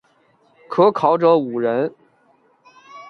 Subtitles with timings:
[0.67, 1.93] 可考者五人。